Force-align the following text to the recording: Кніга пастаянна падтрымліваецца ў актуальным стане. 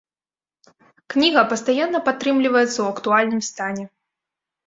Кніга 1.13 1.41
пастаянна 1.51 1.99
падтрымліваецца 2.09 2.75
ў 2.79 2.85
актуальным 2.93 3.41
стане. 3.49 3.83